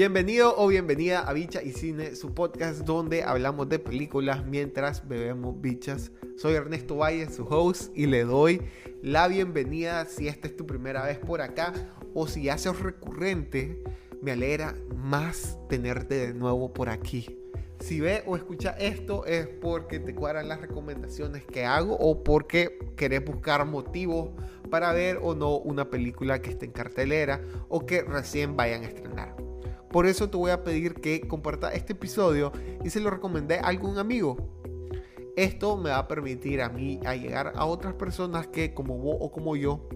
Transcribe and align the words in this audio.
Bienvenido 0.00 0.54
o 0.56 0.68
bienvenida 0.68 1.20
a 1.20 1.34
Bicha 1.34 1.62
y 1.62 1.72
Cine, 1.72 2.16
su 2.16 2.32
podcast 2.32 2.86
donde 2.86 3.22
hablamos 3.22 3.68
de 3.68 3.78
películas 3.78 4.46
mientras 4.46 5.06
bebemos 5.06 5.60
bichas. 5.60 6.10
Soy 6.38 6.54
Ernesto 6.54 6.96
Valle, 6.96 7.28
su 7.28 7.44
host, 7.44 7.94
y 7.94 8.06
le 8.06 8.24
doy 8.24 8.62
la 9.02 9.28
bienvenida 9.28 10.06
si 10.06 10.26
esta 10.26 10.48
es 10.48 10.56
tu 10.56 10.66
primera 10.66 11.04
vez 11.04 11.18
por 11.18 11.42
acá 11.42 11.74
o 12.14 12.26
si 12.26 12.44
ya 12.44 12.56
sos 12.56 12.80
recurrente. 12.80 13.82
Me 14.22 14.32
alegra 14.32 14.74
más 14.96 15.58
tenerte 15.68 16.14
de 16.14 16.32
nuevo 16.32 16.72
por 16.72 16.88
aquí. 16.88 17.38
Si 17.80 18.00
ve 18.00 18.22
o 18.24 18.36
escucha 18.36 18.70
esto 18.78 19.26
es 19.26 19.48
porque 19.48 20.00
te 20.00 20.14
cuadran 20.14 20.48
las 20.48 20.62
recomendaciones 20.62 21.44
que 21.44 21.66
hago 21.66 21.94
o 22.00 22.24
porque 22.24 22.78
querés 22.96 23.22
buscar 23.22 23.66
motivos 23.66 24.30
para 24.70 24.94
ver 24.94 25.18
o 25.20 25.34
no 25.34 25.58
una 25.58 25.90
película 25.90 26.40
que 26.40 26.48
esté 26.48 26.64
en 26.64 26.72
cartelera 26.72 27.42
o 27.68 27.84
que 27.84 28.00
recién 28.00 28.56
vayan 28.56 28.84
a 28.84 28.86
estrenar. 28.86 29.49
Por 29.90 30.06
eso 30.06 30.30
te 30.30 30.36
voy 30.36 30.52
a 30.52 30.62
pedir 30.62 30.94
que 30.94 31.20
comparta 31.22 31.72
este 31.72 31.94
episodio 31.94 32.52
y 32.84 32.90
se 32.90 33.00
lo 33.00 33.10
recomendé 33.10 33.58
a 33.58 33.66
algún 33.66 33.98
amigo. 33.98 34.36
Esto 35.36 35.76
me 35.76 35.90
va 35.90 35.98
a 35.98 36.08
permitir 36.08 36.62
a 36.62 36.68
mí 36.68 37.00
a 37.04 37.16
llegar 37.16 37.52
a 37.56 37.64
otras 37.64 37.94
personas 37.94 38.46
que 38.46 38.72
como 38.72 38.96
vos 38.98 39.16
o 39.20 39.32
como 39.32 39.56
yo 39.56 39.88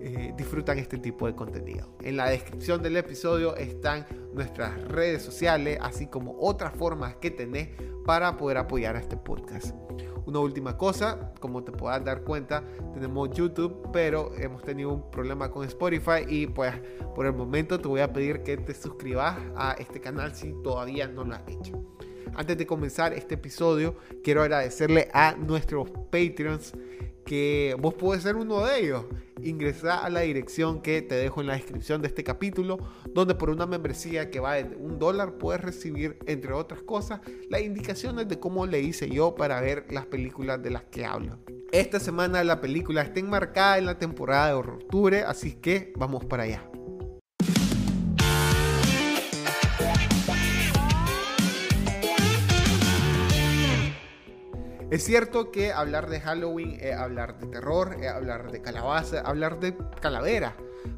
eh, 0.00 0.32
disfrutan 0.36 0.78
este 0.78 0.98
tipo 0.98 1.26
de 1.26 1.34
contenido. 1.34 1.88
En 2.02 2.16
la 2.16 2.30
descripción 2.30 2.82
del 2.82 2.96
episodio 2.96 3.56
están 3.56 4.06
nuestras 4.32 4.80
redes 4.88 5.22
sociales, 5.22 5.78
así 5.82 6.06
como 6.06 6.36
otras 6.38 6.74
formas 6.74 7.16
que 7.16 7.30
tenés 7.30 7.68
para 8.04 8.36
poder 8.36 8.58
apoyar 8.58 8.96
a 8.96 9.00
este 9.00 9.16
podcast. 9.16 9.74
Una 10.26 10.40
última 10.40 10.76
cosa, 10.76 11.32
como 11.40 11.62
te 11.62 11.70
puedas 11.70 12.04
dar 12.04 12.22
cuenta, 12.22 12.64
tenemos 12.92 13.30
YouTube, 13.30 13.88
pero 13.92 14.34
hemos 14.36 14.62
tenido 14.62 14.92
un 14.92 15.10
problema 15.10 15.50
con 15.50 15.64
Spotify 15.64 16.26
y 16.28 16.48
pues 16.48 16.74
por 17.14 17.26
el 17.26 17.32
momento 17.32 17.78
te 17.78 17.86
voy 17.86 18.00
a 18.00 18.12
pedir 18.12 18.42
que 18.42 18.56
te 18.56 18.74
suscribas 18.74 19.38
a 19.54 19.76
este 19.78 20.00
canal 20.00 20.34
si 20.34 20.52
todavía 20.64 21.06
no 21.06 21.24
lo 21.24 21.34
has 21.34 21.46
hecho. 21.46 21.80
Antes 22.34 22.58
de 22.58 22.66
comenzar 22.66 23.12
este 23.12 23.36
episodio, 23.36 23.94
quiero 24.24 24.42
agradecerle 24.42 25.08
a 25.12 25.36
nuestros 25.36 25.88
Patreons 26.10 26.74
que 27.24 27.76
vos 27.78 27.94
podés 27.94 28.24
ser 28.24 28.36
uno 28.36 28.64
de 28.64 28.80
ellos. 28.80 29.04
Ingresa 29.42 29.98
a 29.98 30.08
la 30.08 30.20
dirección 30.20 30.80
que 30.80 31.02
te 31.02 31.14
dejo 31.14 31.40
en 31.40 31.48
la 31.48 31.54
descripción 31.54 32.00
de 32.00 32.08
este 32.08 32.24
capítulo, 32.24 32.78
donde 33.12 33.34
por 33.34 33.50
una 33.50 33.66
membresía 33.66 34.30
que 34.30 34.40
va 34.40 34.54
de 34.54 34.76
un 34.76 34.98
dólar 34.98 35.38
puedes 35.38 35.60
recibir, 35.60 36.18
entre 36.26 36.52
otras 36.52 36.82
cosas, 36.82 37.20
las 37.50 37.60
indicaciones 37.60 38.28
de 38.28 38.40
cómo 38.40 38.66
le 38.66 38.80
hice 38.80 39.10
yo 39.10 39.34
para 39.34 39.60
ver 39.60 39.86
las 39.90 40.06
películas 40.06 40.62
de 40.62 40.70
las 40.70 40.84
que 40.84 41.04
hablo. 41.04 41.38
Esta 41.72 42.00
semana 42.00 42.42
la 42.44 42.60
película 42.60 43.02
está 43.02 43.20
enmarcada 43.20 43.78
en 43.78 43.86
la 43.86 43.98
temporada 43.98 44.48
de 44.48 44.54
octubre, 44.54 45.22
así 45.22 45.52
que 45.52 45.92
vamos 45.96 46.24
para 46.24 46.44
allá. 46.44 46.70
Es 54.88 55.02
cierto 55.02 55.50
que 55.50 55.72
hablar 55.72 56.08
de 56.08 56.20
Halloween 56.20 56.78
es 56.80 56.94
hablar 56.94 57.40
de 57.40 57.48
terror, 57.48 57.96
es 58.00 58.08
hablar 58.08 58.52
de 58.52 58.62
calabaza, 58.62 59.20
hablar 59.20 59.58
de 59.58 59.76
calavera, 60.00 60.54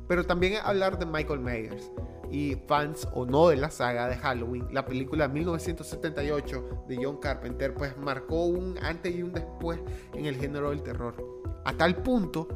pero 0.07 0.25
también 0.25 0.55
es 0.55 0.61
hablar 0.61 0.99
de 0.99 1.07
Michael 1.07 1.41
Myers. 1.41 1.91
Y 2.31 2.57
fans 2.67 3.09
o 3.15 3.25
no 3.25 3.49
de 3.49 3.57
la 3.57 3.71
saga 3.71 4.07
de 4.07 4.17
Halloween, 4.17 4.69
la 4.71 4.85
película 4.85 5.27
1978 5.27 6.85
de 6.87 6.99
John 7.03 7.17
Carpenter 7.17 7.73
pues 7.73 7.97
marcó 7.97 8.45
un 8.45 8.77
antes 8.83 9.15
y 9.15 9.23
un 9.23 9.33
después 9.33 9.81
en 10.13 10.27
el 10.27 10.37
género 10.37 10.69
del 10.69 10.83
terror. 10.83 11.38
A 11.65 11.73
tal 11.77 12.03
punto 12.03 12.49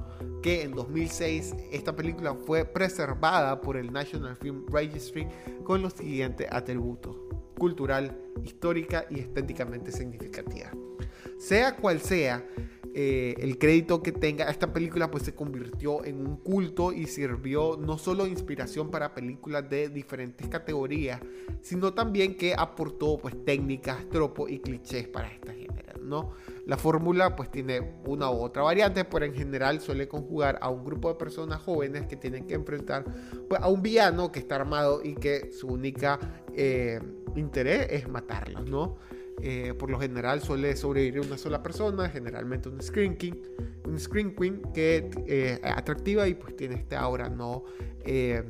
que 0.42 0.62
en 0.62 0.72
2006 0.72 1.54
esta 1.70 1.94
película 1.94 2.34
fue 2.34 2.64
preservada 2.64 3.60
por 3.60 3.76
el 3.76 3.92
National 3.92 4.36
Film 4.36 4.66
Registry 4.68 5.26
con 5.64 5.82
los 5.82 5.92
siguientes 5.92 6.48
atributos: 6.50 7.16
cultural, 7.58 8.18
histórica 8.42 9.06
y 9.10 9.20
estéticamente 9.20 9.92
significativa. 9.92 10.70
Sea 11.38 11.76
cual 11.76 12.00
sea 12.00 12.44
eh, 12.94 13.34
el 13.38 13.58
crédito 13.58 14.02
que 14.02 14.12
tenga 14.12 14.50
esta 14.50 14.72
película, 14.72 15.10
pues 15.10 15.22
se 15.22 15.34
convirtió 15.34 16.04
en 16.04 16.26
un 16.26 16.36
culto 16.36 16.92
y 16.92 17.06
sirvió 17.06 17.78
no 17.78 17.96
solo 17.96 18.24
de 18.24 18.30
inspiración 18.30 18.90
para 18.90 19.14
películas 19.14 19.68
de 19.70 19.88
diferentes 19.88 20.46
categorías, 20.48 21.20
sino 21.62 21.94
también 21.94 22.36
que 22.36 22.54
aportó 22.56 23.18
pues 23.18 23.34
técnicas, 23.44 24.08
tropos 24.10 24.50
y 24.50 24.58
clichés 24.58 25.08
para 25.08 25.28
esta 25.28 25.52
género, 25.52 26.02
¿no? 26.02 26.32
La 26.66 26.76
fórmula 26.76 27.34
pues 27.34 27.50
tiene 27.50 27.94
una 28.04 28.30
u 28.30 28.42
otra 28.42 28.62
variante, 28.62 29.04
pero 29.04 29.24
en 29.24 29.34
general 29.34 29.80
suele 29.80 30.06
conjugar 30.06 30.58
a 30.60 30.68
un 30.68 30.84
grupo 30.84 31.08
de 31.08 31.14
personas 31.14 31.62
jóvenes 31.62 32.06
que 32.06 32.16
tienen 32.16 32.46
que 32.46 32.54
enfrentar 32.54 33.04
pues, 33.48 33.60
a 33.60 33.68
un 33.68 33.80
villano 33.80 34.30
que 34.30 34.40
está 34.40 34.56
armado 34.56 35.00
y 35.02 35.14
que 35.14 35.50
su 35.50 35.68
única 35.68 36.18
eh, 36.54 37.00
interés 37.36 37.86
es 37.90 38.08
matarlos, 38.08 38.68
¿no? 38.68 38.98
Eh, 39.44 39.74
por 39.76 39.90
lo 39.90 39.98
general 39.98 40.40
suele 40.40 40.76
sobrevivir 40.76 41.20
una 41.20 41.36
sola 41.36 41.64
persona, 41.64 42.08
generalmente 42.08 42.68
un 42.68 42.80
Screen 42.80 43.16
King, 43.16 43.32
un 43.84 43.98
Screen 43.98 44.36
Queen 44.36 44.62
que 44.72 45.10
eh, 45.26 45.58
es 45.60 45.72
atractiva 45.72 46.28
y 46.28 46.34
pues 46.34 46.54
tiene 46.54 46.76
este 46.76 46.94
aura 46.94 47.28
no 47.28 47.64
eh, 48.04 48.44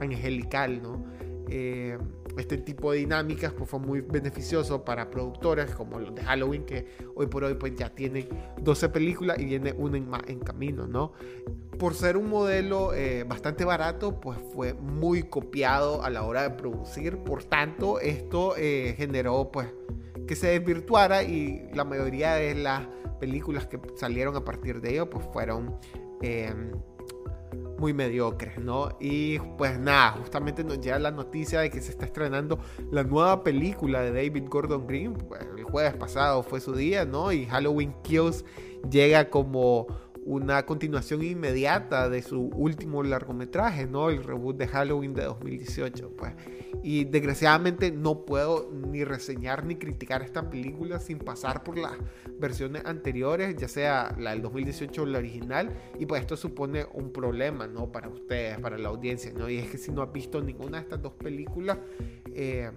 angelical, 0.00 0.80
¿no? 0.80 1.16
este 1.48 2.58
tipo 2.58 2.90
de 2.90 2.98
dinámicas 2.98 3.52
pues 3.52 3.70
fue 3.70 3.78
muy 3.78 4.00
beneficioso 4.00 4.84
para 4.84 5.10
productores 5.10 5.70
como 5.70 6.00
los 6.00 6.12
de 6.12 6.22
Halloween 6.22 6.66
que 6.66 6.86
hoy 7.14 7.28
por 7.28 7.44
hoy 7.44 7.54
pues 7.54 7.76
ya 7.76 7.88
tienen 7.88 8.28
12 8.60 8.88
películas 8.88 9.38
y 9.38 9.44
viene 9.44 9.72
una 9.72 9.96
en, 9.96 10.10
en 10.26 10.40
camino, 10.40 10.88
¿no? 10.88 11.12
Por 11.78 11.94
ser 11.94 12.16
un 12.16 12.28
modelo 12.28 12.90
bastante 13.28 13.64
barato, 13.64 14.20
pues 14.20 14.38
fue 14.52 14.74
muy 14.74 15.22
copiado 15.22 16.02
a 16.02 16.10
la 16.10 16.24
hora 16.24 16.42
de 16.42 16.50
producir. 16.50 17.16
Por 17.18 17.44
tanto, 17.44 18.00
esto 18.00 18.54
generó 18.56 19.50
pues 19.52 19.68
que 20.26 20.36
se 20.36 20.48
desvirtuara 20.48 21.22
y 21.22 21.68
la 21.74 21.84
mayoría 21.84 22.34
de 22.34 22.54
las 22.54 22.86
películas 23.20 23.66
que 23.66 23.80
salieron 23.96 24.36
a 24.36 24.44
partir 24.44 24.80
de 24.80 24.92
ello 24.92 25.08
pues 25.08 25.24
fueron 25.32 25.78
em, 26.22 26.72
muy 27.78 27.92
mediocres, 27.92 28.58
¿no? 28.58 28.96
Y 29.00 29.38
pues 29.58 29.78
nada, 29.78 30.12
justamente 30.12 30.64
nos 30.64 30.80
llega 30.80 30.98
la 30.98 31.10
noticia 31.10 31.60
de 31.60 31.70
que 31.70 31.80
se 31.80 31.90
está 31.90 32.06
estrenando 32.06 32.58
la 32.90 33.04
nueva 33.04 33.42
película 33.42 34.00
de 34.00 34.12
David 34.12 34.44
Gordon 34.48 34.86
Green, 34.86 35.14
pues, 35.14 35.42
el 35.56 35.64
jueves 35.64 35.94
pasado 35.94 36.42
fue 36.42 36.60
su 36.60 36.74
día, 36.74 37.04
¿no? 37.04 37.32
Y 37.32 37.46
Halloween 37.46 37.94
Kills 38.02 38.44
llega 38.90 39.30
como 39.30 39.86
una 40.26 40.66
continuación 40.66 41.22
inmediata 41.22 42.08
de 42.08 42.20
su 42.20 42.48
último 42.48 43.04
largometraje, 43.04 43.86
¿no? 43.86 44.10
El 44.10 44.24
reboot 44.24 44.56
de 44.56 44.66
Halloween 44.66 45.14
de 45.14 45.22
2018, 45.22 46.10
pues. 46.16 46.34
Y 46.82 47.04
desgraciadamente 47.04 47.92
no 47.92 48.24
puedo 48.24 48.68
ni 48.72 49.04
reseñar 49.04 49.64
ni 49.64 49.76
criticar 49.76 50.22
esta 50.22 50.50
película 50.50 50.98
sin 50.98 51.18
pasar 51.18 51.62
por 51.62 51.78
las 51.78 51.92
versiones 52.40 52.84
anteriores, 52.84 53.56
ya 53.56 53.68
sea 53.68 54.16
la 54.18 54.30
del 54.30 54.42
2018 54.42 55.02
o 55.02 55.06
la 55.06 55.18
original, 55.18 55.70
y 55.98 56.06
pues 56.06 56.22
esto 56.22 56.36
supone 56.36 56.86
un 56.92 57.12
problema, 57.12 57.68
¿no? 57.68 57.92
Para 57.92 58.08
ustedes, 58.08 58.58
para 58.58 58.76
la 58.78 58.88
audiencia, 58.88 59.32
¿no? 59.32 59.48
Y 59.48 59.58
es 59.58 59.70
que 59.70 59.78
si 59.78 59.92
no 59.92 60.02
has 60.02 60.12
visto 60.12 60.42
ninguna 60.42 60.78
de 60.78 60.82
estas 60.82 61.02
dos 61.02 61.12
películas, 61.12 61.78
eh, 62.34 62.70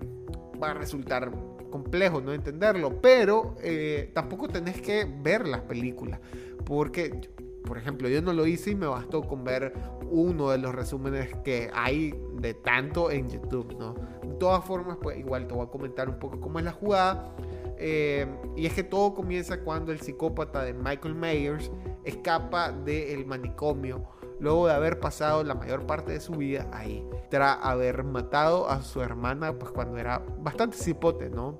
va 0.61 0.71
a 0.71 0.73
resultar 0.75 1.31
complejo 1.69 2.21
no 2.21 2.33
entenderlo, 2.33 3.01
pero 3.01 3.55
eh, 3.61 4.11
tampoco 4.13 4.47
tenés 4.47 4.81
que 4.81 5.07
ver 5.21 5.47
las 5.47 5.61
películas, 5.61 6.19
porque 6.65 7.29
por 7.69 7.77
ejemplo, 7.77 8.09
yo 8.09 8.19
no 8.23 8.33
lo 8.33 8.47
hice 8.47 8.71
y 8.71 8.75
me 8.75 8.87
bastó 8.87 9.21
con 9.21 9.43
ver 9.43 9.73
uno 10.09 10.49
de 10.49 10.57
los 10.57 10.73
resúmenes 10.73 11.35
que 11.43 11.69
hay 11.71 12.19
de 12.33 12.55
tanto 12.55 13.11
en 13.11 13.29
YouTube, 13.29 13.75
¿no? 13.77 13.93
De 14.23 14.33
todas 14.39 14.65
formas, 14.65 14.97
pues 14.99 15.19
igual 15.19 15.47
te 15.47 15.53
voy 15.53 15.67
a 15.67 15.69
comentar 15.69 16.09
un 16.09 16.17
poco 16.17 16.39
cómo 16.39 16.57
es 16.57 16.65
la 16.65 16.71
jugada. 16.71 17.35
Eh, 17.77 18.25
y 18.55 18.65
es 18.65 18.73
que 18.73 18.83
todo 18.83 19.13
comienza 19.13 19.61
cuando 19.61 19.91
el 19.91 20.01
psicópata 20.01 20.63
de 20.63 20.73
Michael 20.73 21.13
Myers 21.13 21.71
escapa 22.03 22.71
del 22.71 23.25
manicomio 23.27 24.03
luego 24.39 24.67
de 24.67 24.73
haber 24.73 24.99
pasado 24.99 25.43
la 25.43 25.53
mayor 25.53 25.85
parte 25.85 26.13
de 26.13 26.21
su 26.21 26.33
vida 26.33 26.67
ahí, 26.71 27.07
tras 27.29 27.59
haber 27.61 28.03
matado 28.03 28.69
a 28.69 28.81
su 28.81 29.01
hermana, 29.01 29.53
pues 29.53 29.71
cuando 29.71 29.97
era 29.97 30.23
bastante 30.39 30.77
cipote, 30.77 31.29
¿no? 31.29 31.55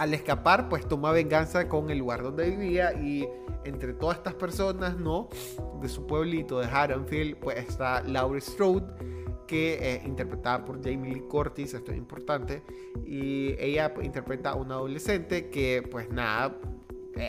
Al 0.00 0.14
escapar, 0.14 0.70
pues 0.70 0.88
toma 0.88 1.12
venganza 1.12 1.68
con 1.68 1.90
el 1.90 1.98
lugar 1.98 2.22
donde 2.22 2.48
vivía 2.48 2.94
y 2.94 3.28
entre 3.66 3.92
todas 3.92 4.16
estas 4.16 4.32
personas, 4.32 4.96
¿no? 4.96 5.28
De 5.82 5.90
su 5.90 6.06
pueblito 6.06 6.58
de 6.58 6.64
Haddonfield, 6.64 7.36
pues 7.36 7.58
está 7.58 8.02
Laurie 8.04 8.40
Strode, 8.40 8.86
que 9.46 9.96
es 9.96 10.06
interpretada 10.06 10.64
por 10.64 10.82
Jamie 10.82 11.12
Lee 11.12 11.20
Curtis, 11.28 11.74
esto 11.74 11.92
es 11.92 11.98
importante, 11.98 12.62
y 13.04 13.54
ella 13.58 13.92
pues, 13.92 14.06
interpreta 14.06 14.52
a 14.52 14.54
una 14.54 14.76
adolescente 14.76 15.50
que, 15.50 15.86
pues 15.90 16.08
nada, 16.08 16.56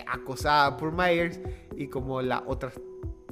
acosada 0.07 0.77
por 0.77 0.93
Myers, 0.93 1.41
y 1.75 1.87
como 1.87 2.21
las 2.21 2.41
otras 2.45 2.79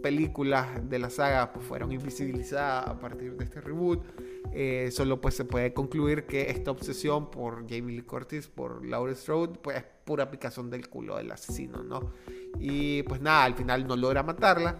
películas 0.04 0.68
de 0.90 1.00
la 1.00 1.10
saga 1.10 1.54
pues, 1.54 1.66
fueron 1.66 1.94
invisibilizadas 1.94 2.90
a 2.90 3.00
partir 3.00 3.38
de 3.38 3.46
este 3.46 3.62
reboot, 3.62 4.04
eh, 4.52 4.90
solo 4.92 5.22
pues 5.22 5.36
se 5.36 5.46
puede 5.46 5.74
concluir 5.74 6.26
que 6.26 6.50
esta 6.50 6.72
obsesión 6.72 7.30
por 7.30 7.70
Jamie 7.70 7.96
Lee 7.96 8.02
Curtis, 8.02 8.48
por 8.48 8.86
Laurie 8.86 9.16
Strode, 9.16 9.60
pues 9.62 9.78
es 9.78 9.84
pura 10.06 10.32
picazón 10.32 10.70
del 10.70 10.90
culo 10.90 11.18
del 11.18 11.32
asesino, 11.32 11.84
¿no? 11.84 12.14
Y 12.60 13.04
pues 13.04 13.22
nada, 13.22 13.44
al 13.44 13.54
final 13.54 13.88
no 13.88 13.96
logra 13.96 14.24
matarla. 14.24 14.80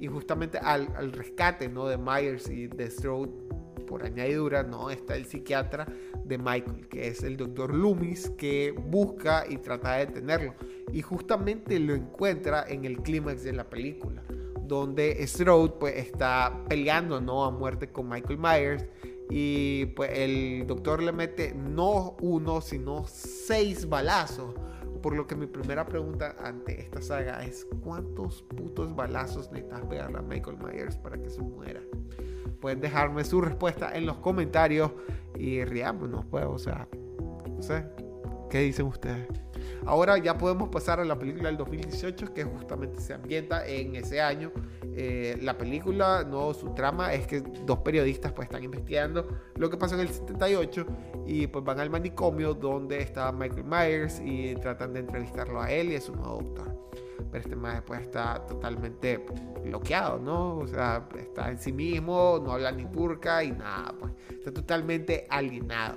Y 0.00 0.08
justamente 0.08 0.58
al, 0.58 1.12
rescate 1.12 1.68
¿no? 1.68 1.86
de 1.86 1.96
Myers 1.96 2.50
y 2.50 2.66
de 2.66 2.90
Strode, 2.90 3.30
por 3.86 4.04
añadidura, 4.04 4.62
no, 4.62 4.90
está 4.90 5.14
el 5.14 5.26
psiquiatra 5.26 5.86
de 6.24 6.38
Michael, 6.38 6.88
que 6.88 7.08
es 7.08 7.22
el 7.22 7.36
doctor 7.36 7.72
Loomis, 7.72 8.30
que 8.30 8.72
busca 8.72 9.44
y 9.48 9.58
trata 9.58 9.94
de 9.94 10.06
detenerlo. 10.06 10.54
Y 10.92 11.02
justamente 11.02 11.78
lo 11.78 11.94
encuentra 11.94 12.64
en 12.68 12.84
el 12.84 12.98
clímax 12.98 13.44
de 13.44 13.52
la 13.52 13.70
película, 13.70 14.22
donde 14.66 15.26
Strode 15.26 15.74
pues 15.78 15.96
está 15.96 16.64
peleando, 16.68 17.20
¿no? 17.20 17.44
A 17.44 17.50
muerte 17.50 17.90
con 17.90 18.08
Michael 18.08 18.38
Myers. 18.38 18.84
Y 19.30 19.86
pues 19.86 20.10
el 20.14 20.66
doctor 20.66 21.02
le 21.02 21.12
mete 21.12 21.54
no 21.54 22.16
uno, 22.20 22.60
sino 22.60 23.04
seis 23.06 23.88
balazos 23.88 24.54
por 25.04 25.14
lo 25.14 25.26
que 25.26 25.36
mi 25.36 25.46
primera 25.46 25.84
pregunta 25.84 26.34
ante 26.42 26.80
esta 26.80 27.02
saga 27.02 27.44
es 27.44 27.66
¿cuántos 27.82 28.40
putos 28.40 28.96
balazos 28.96 29.52
necesitas 29.52 29.84
pegarle 29.84 30.16
a 30.16 30.22
Michael 30.22 30.56
Myers 30.56 30.96
para 30.96 31.20
que 31.20 31.28
se 31.28 31.42
muera? 31.42 31.82
Pueden 32.58 32.80
dejarme 32.80 33.22
su 33.22 33.42
respuesta 33.42 33.94
en 33.94 34.06
los 34.06 34.16
comentarios 34.16 34.92
y 35.38 35.62
riámonos, 35.62 36.24
pues, 36.24 36.46
o 36.46 36.56
sea, 36.56 36.88
no 37.54 37.60
sé, 37.60 37.84
¿qué 38.48 38.60
dicen 38.60 38.86
ustedes? 38.86 39.28
Ahora 39.86 40.18
ya 40.18 40.38
podemos 40.38 40.68
pasar 40.68 41.00
a 41.00 41.04
la 41.04 41.18
película 41.18 41.48
del 41.48 41.56
2018 41.56 42.32
que 42.32 42.44
justamente 42.44 43.00
se 43.00 43.14
ambienta 43.14 43.66
en 43.66 43.96
ese 43.96 44.20
año. 44.20 44.50
Eh, 44.96 45.38
la 45.42 45.58
película, 45.58 46.24
no 46.24 46.54
su 46.54 46.74
trama 46.74 47.12
es 47.12 47.26
que 47.26 47.40
dos 47.40 47.78
periodistas 47.78 48.32
pues 48.32 48.46
están 48.46 48.64
investigando 48.64 49.26
lo 49.56 49.68
que 49.68 49.76
pasó 49.76 49.94
en 49.94 50.02
el 50.02 50.08
78 50.08 50.86
y 51.26 51.46
pues 51.48 51.64
van 51.64 51.80
al 51.80 51.90
manicomio 51.90 52.54
donde 52.54 53.00
está 53.00 53.30
Michael 53.32 53.64
Myers 53.64 54.20
y 54.24 54.54
tratan 54.56 54.92
de 54.94 55.00
entrevistarlo 55.00 55.60
a 55.60 55.70
él 55.70 55.90
y 55.90 55.96
a 55.96 56.00
su 56.00 56.14
nuevo 56.14 56.42
doctor. 56.42 57.03
Pero 57.34 57.42
este 57.42 57.56
más 57.56 57.74
después 57.74 58.00
está 58.00 58.46
totalmente 58.46 59.26
bloqueado, 59.64 60.20
¿no? 60.20 60.58
O 60.58 60.68
sea, 60.68 61.08
está 61.18 61.50
en 61.50 61.58
sí 61.58 61.72
mismo, 61.72 62.40
no 62.40 62.52
habla 62.52 62.70
ni 62.70 62.84
turca 62.84 63.42
y 63.42 63.50
nada, 63.50 63.92
pues 63.98 64.12
está 64.30 64.54
totalmente 64.54 65.26
alienado. 65.28 65.96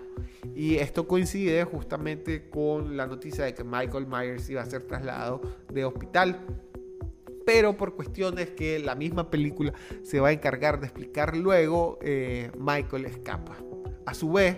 Y 0.55 0.77
esto 0.77 1.07
coincide 1.07 1.63
justamente 1.63 2.49
con 2.49 2.97
la 2.97 3.05
noticia 3.05 3.45
de 3.45 3.53
que 3.53 3.63
Michael 3.63 4.07
Myers 4.07 4.49
iba 4.49 4.63
a 4.63 4.65
ser 4.65 4.87
trasladado 4.87 5.41
de 5.71 5.85
hospital. 5.85 6.39
Pero 7.45 7.77
por 7.77 7.95
cuestiones 7.95 8.49
que 8.49 8.79
la 8.79 8.95
misma 8.95 9.29
película 9.29 9.75
se 10.01 10.19
va 10.19 10.29
a 10.29 10.31
encargar 10.31 10.79
de 10.79 10.87
explicar 10.87 11.37
luego, 11.37 11.99
eh, 12.01 12.49
Michael 12.57 13.05
escapa. 13.05 13.55
A 14.07 14.15
su 14.15 14.31
vez, 14.31 14.57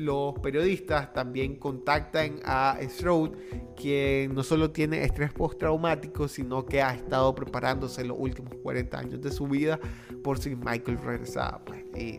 los 0.00 0.38
periodistas 0.40 1.12
también 1.12 1.56
contactan 1.56 2.40
a 2.44 2.78
Strode, 2.82 3.32
quien 3.76 4.34
no 4.34 4.42
solo 4.42 4.70
tiene 4.70 5.04
estrés 5.04 5.32
postraumático, 5.32 6.26
sino 6.26 6.64
que 6.64 6.82
ha 6.82 6.94
estado 6.94 7.34
preparándose 7.34 8.04
los 8.04 8.16
últimos 8.18 8.54
40 8.62 8.98
años 8.98 9.20
de 9.20 9.30
su 9.30 9.46
vida 9.46 9.78
por 10.22 10.38
si 10.38 10.56
Michael 10.56 10.98
regresaba. 11.02 11.62
Pues, 11.64 11.84
y 11.96 12.18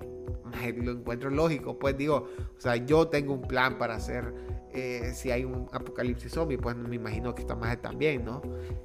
lo 0.83 0.91
encuentro 0.91 1.29
lógico. 1.29 1.79
Pues 1.79 1.97
digo, 1.97 2.27
o 2.57 2.59
sea, 2.59 2.75
yo 2.75 3.07
tengo 3.07 3.33
un 3.33 3.41
plan 3.41 3.77
para 3.77 3.95
hacer 3.95 4.33
eh, 4.73 5.11
si 5.13 5.31
hay 5.31 5.43
un 5.43 5.67
apocalipsis 5.71 6.31
zombie, 6.31 6.57
pues 6.57 6.75
me 6.75 6.95
imagino 6.95 7.35
que 7.35 7.41
está 7.41 7.55
más 7.55 7.81
también, 7.81 8.25
¿no? 8.25 8.41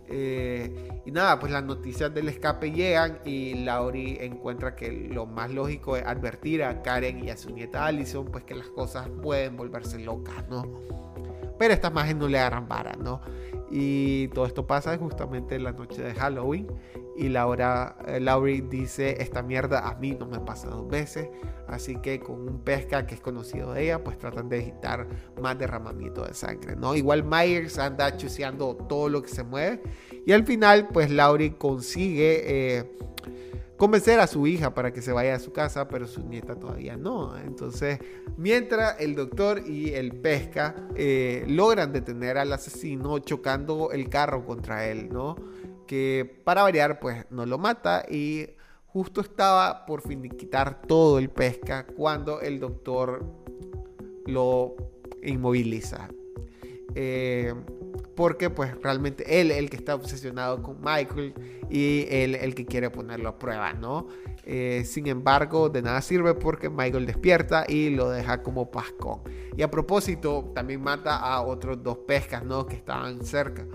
Eh, 0.08 1.00
y 1.04 1.10
nada, 1.10 1.38
pues 1.38 1.52
las 1.52 1.64
noticias 1.64 2.12
del 2.12 2.28
escape 2.28 2.72
llegan 2.72 3.20
y 3.24 3.54
Laurie 3.64 4.24
encuentra 4.24 4.74
que 4.74 4.90
lo 4.90 5.26
más 5.26 5.50
lógico 5.50 5.96
es 5.96 6.04
advertir 6.04 6.62
a 6.64 6.82
Karen 6.82 7.24
y 7.24 7.30
a 7.30 7.36
su 7.36 7.50
nieta 7.50 7.86
Allison, 7.86 8.26
pues 8.26 8.44
que 8.44 8.54
las 8.54 8.68
cosas 8.68 9.08
pueden 9.22 9.56
volverse 9.56 9.98
locas, 9.98 10.48
¿no? 10.48 10.64
Pero 11.58 11.72
estas 11.72 11.90
imágenes 11.90 12.16
no 12.16 12.28
le 12.28 12.38
agarran 12.38 12.68
vara, 12.68 12.92
¿no? 12.92 13.20
Y 13.70 14.28
todo 14.28 14.46
esto 14.46 14.66
pasa 14.66 14.96
justamente 14.96 15.56
en 15.56 15.64
la 15.64 15.72
noche 15.72 16.02
de 16.02 16.14
Halloween. 16.14 16.66
Y 17.16 17.28
Laura, 17.28 17.96
eh, 18.06 18.20
Laurie 18.20 18.62
dice, 18.62 19.22
esta 19.22 19.42
mierda 19.42 19.88
a 19.88 19.94
mí 19.94 20.14
no 20.18 20.26
me 20.26 20.38
pasa 20.40 20.68
dos 20.68 20.86
veces. 20.88 21.28
Así 21.66 21.96
que 21.96 22.20
con 22.20 22.46
un 22.46 22.60
pesca 22.60 23.06
que 23.06 23.14
es 23.14 23.20
conocido 23.20 23.72
de 23.72 23.84
ella, 23.84 24.04
pues 24.04 24.18
tratan 24.18 24.48
de 24.48 24.60
evitar 24.60 25.06
más 25.40 25.58
derramamiento 25.58 26.24
de 26.24 26.34
sangre, 26.34 26.76
¿no? 26.76 26.94
Igual 26.94 27.24
Myers 27.24 27.78
anda 27.78 28.16
chuseando 28.16 28.76
todo 28.76 29.08
lo 29.08 29.22
que 29.22 29.28
se 29.28 29.42
mueve. 29.42 29.82
Y 30.26 30.32
al 30.32 30.44
final, 30.44 30.88
pues 30.88 31.10
Laurie 31.10 31.56
consigue... 31.56 32.42
Eh, 32.78 32.90
convencer 33.76 34.20
a 34.20 34.26
su 34.26 34.46
hija 34.46 34.74
para 34.74 34.92
que 34.92 35.02
se 35.02 35.12
vaya 35.12 35.34
a 35.34 35.38
su 35.38 35.52
casa, 35.52 35.88
pero 35.88 36.06
su 36.06 36.22
nieta 36.26 36.56
todavía 36.56 36.96
no. 36.96 37.36
Entonces, 37.38 37.98
mientras 38.36 39.00
el 39.00 39.14
doctor 39.14 39.62
y 39.66 39.92
el 39.94 40.12
pesca 40.12 40.74
eh, 40.94 41.44
logran 41.46 41.92
detener 41.92 42.38
al 42.38 42.52
asesino 42.52 43.18
chocando 43.18 43.90
el 43.92 44.08
carro 44.08 44.44
contra 44.44 44.86
él, 44.86 45.08
¿no? 45.10 45.36
Que 45.86 46.40
para 46.44 46.62
variar, 46.62 46.98
pues 46.98 47.26
no 47.30 47.46
lo 47.46 47.58
mata 47.58 48.04
y 48.08 48.46
justo 48.86 49.20
estaba 49.20 49.84
por 49.86 50.00
finiquitar 50.00 50.82
todo 50.82 51.18
el 51.18 51.28
pesca 51.28 51.86
cuando 51.86 52.40
el 52.40 52.58
doctor 52.58 53.24
lo 54.26 54.74
inmoviliza. 55.22 56.08
Eh, 56.98 57.52
porque 58.14 58.48
pues 58.48 58.74
realmente 58.82 59.40
él 59.40 59.50
el 59.50 59.68
que 59.68 59.76
está 59.76 59.94
obsesionado 59.94 60.62
con 60.62 60.78
Michael 60.80 61.34
y 61.68 62.06
él 62.08 62.34
el 62.34 62.54
que 62.54 62.64
quiere 62.64 62.88
ponerlo 62.88 63.28
a 63.28 63.38
prueba, 63.38 63.74
¿no? 63.74 64.08
Eh, 64.44 64.84
sin 64.86 65.06
embargo, 65.06 65.68
de 65.68 65.82
nada 65.82 66.00
sirve 66.00 66.32
porque 66.34 66.70
Michael 66.70 67.04
despierta 67.04 67.66
y 67.68 67.90
lo 67.90 68.08
deja 68.08 68.42
como 68.42 68.70
pascón. 68.70 69.20
Y 69.56 69.62
a 69.62 69.70
propósito, 69.70 70.50
también 70.54 70.82
mata 70.82 71.16
a 71.16 71.42
otros 71.42 71.82
dos 71.82 71.98
pescas, 71.98 72.42
¿no? 72.42 72.64
Que 72.64 72.76
estaban 72.76 73.22
cerca. 73.24 73.66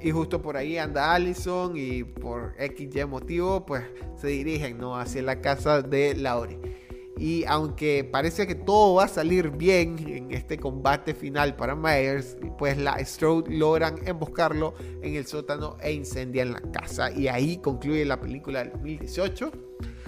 Y 0.00 0.10
justo 0.10 0.42
por 0.42 0.56
ahí 0.56 0.76
anda 0.76 1.14
Allison 1.14 1.74
y 1.76 2.02
por 2.02 2.54
XY 2.58 3.04
motivo, 3.04 3.64
pues 3.64 3.84
se 4.16 4.28
dirigen, 4.28 4.78
¿no? 4.78 4.98
Hacia 4.98 5.22
la 5.22 5.40
casa 5.40 5.82
de 5.82 6.16
Laurie. 6.16 6.58
Y 7.20 7.44
aunque 7.44 8.02
parece 8.02 8.46
que 8.46 8.54
todo 8.54 8.94
va 8.94 9.04
a 9.04 9.08
salir 9.08 9.50
bien 9.50 9.98
en 10.08 10.32
este 10.32 10.58
combate 10.58 11.12
final 11.12 11.54
para 11.54 11.76
Myers, 11.76 12.38
pues 12.56 12.78
la 12.78 12.98
Strode 13.04 13.54
logran 13.54 13.96
emboscarlo 14.06 14.72
en 15.02 15.16
el 15.16 15.26
sótano 15.26 15.76
e 15.82 15.92
incendian 15.92 16.54
la 16.54 16.62
casa. 16.72 17.12
Y 17.12 17.28
ahí 17.28 17.58
concluye 17.58 18.06
la 18.06 18.18
película 18.18 18.60
del 18.60 18.72
2018. 18.72 19.52